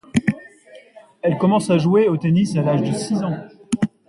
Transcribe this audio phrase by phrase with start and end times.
[1.21, 3.37] Elle commence à jouer au tennis à l'âge de six ans.